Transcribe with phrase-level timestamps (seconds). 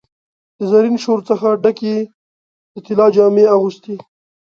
[0.57, 1.97] د زرین شور څخه ډکي،
[2.71, 3.95] د طلا جامې اغوستي